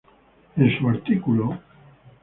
En 0.57 0.79
su 0.79 0.89
artículo 0.89 1.59